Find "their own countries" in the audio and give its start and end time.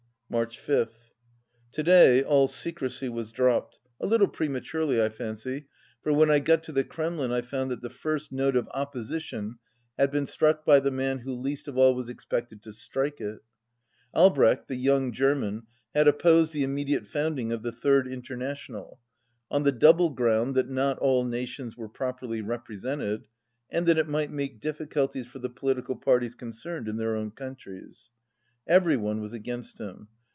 26.95-28.11